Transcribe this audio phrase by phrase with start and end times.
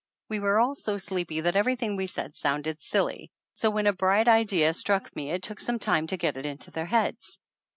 [0.29, 4.27] We were all so sleepy that everything we said sounded silly, so when a bright
[4.27, 7.37] idea struck me it took some time to get it into their heads.